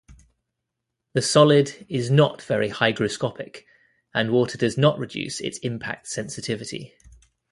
[1.13, 3.65] The solid is not very hygroscopic,
[4.15, 6.95] and water does not reduce its impact sensitivity.